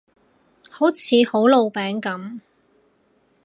[0.67, 2.39] 好似好老餅噉